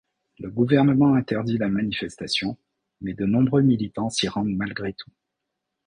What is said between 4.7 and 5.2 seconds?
tout.